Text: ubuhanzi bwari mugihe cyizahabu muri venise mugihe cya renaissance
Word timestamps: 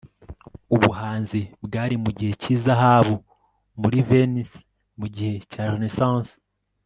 ubuhanzi 0.75 1.41
bwari 1.65 1.95
mugihe 2.03 2.33
cyizahabu 2.41 3.15
muri 3.81 3.97
venise 4.09 4.57
mugihe 4.99 5.35
cya 5.51 5.63
renaissance 5.71 6.33